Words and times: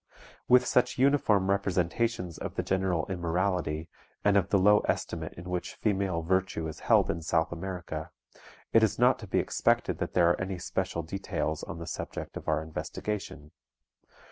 With 0.47 0.65
such 0.65 0.97
uniform 0.97 1.51
representations 1.51 2.39
of 2.39 2.55
the 2.55 2.63
general 2.63 3.05
immorality, 3.07 3.87
and 4.25 4.35
of 4.35 4.49
the 4.49 4.57
low 4.57 4.79
estimate 4.89 5.33
in 5.33 5.47
which 5.47 5.75
female 5.75 6.23
virtue 6.23 6.67
is 6.67 6.79
held 6.79 7.11
in 7.11 7.21
South 7.21 7.51
America, 7.51 8.09
it 8.73 8.81
is 8.81 8.97
not 8.97 9.19
to 9.19 9.27
be 9.27 9.37
expected 9.37 9.99
that 9.99 10.15
there 10.15 10.27
are 10.31 10.41
any 10.41 10.57
special 10.57 11.03
details 11.03 11.61
on 11.61 11.77
the 11.77 11.85
subject 11.85 12.35
of 12.35 12.47
our 12.47 12.63
investigation. 12.63 13.51